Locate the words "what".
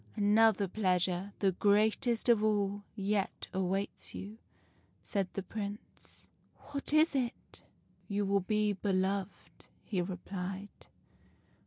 6.71-6.91